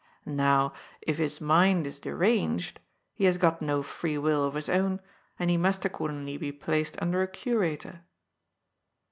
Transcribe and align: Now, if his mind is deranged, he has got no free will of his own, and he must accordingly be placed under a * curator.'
Now, 0.25 0.73
if 1.03 1.19
his 1.19 1.39
mind 1.39 1.85
is 1.85 1.99
deranged, 1.99 2.79
he 3.13 3.25
has 3.25 3.37
got 3.37 3.61
no 3.61 3.83
free 3.83 4.17
will 4.17 4.43
of 4.43 4.55
his 4.55 4.67
own, 4.67 4.99
and 5.37 5.51
he 5.51 5.57
must 5.57 5.85
accordingly 5.85 6.37
be 6.37 6.51
placed 6.51 6.99
under 6.99 7.21
a 7.21 7.27
* 7.27 7.27
curator.' 7.27 8.01